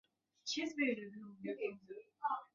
[0.43, 0.85] 餐饮股份
[1.43, 1.93] 有限公司